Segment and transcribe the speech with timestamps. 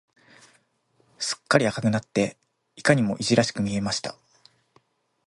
[1.19, 2.35] すっかり赤くなって、
[2.75, 4.15] いかにもいじらしく見えました。